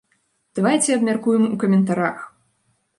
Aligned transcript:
Давайце 0.59 0.89
абмяркуем 0.97 1.47
у 1.53 1.61
каментарах! 1.67 2.29